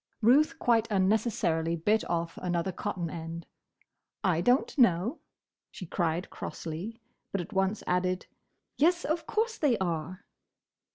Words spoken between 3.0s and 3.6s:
end.